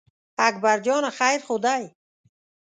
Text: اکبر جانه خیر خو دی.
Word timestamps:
اکبر 0.47 0.77
جانه 0.85 1.09
خیر 1.17 1.39
خو 1.45 1.55
دی. 1.65 1.83